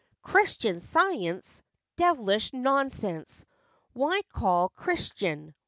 "Christian 0.23 0.79
science! 0.79 1.61
Devilish 1.95 2.53
nonsense! 2.53 3.45
Why 3.93 4.21
called 4.33 4.73
Christian 4.73 5.53